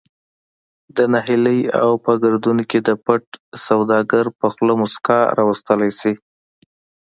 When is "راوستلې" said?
5.39-5.91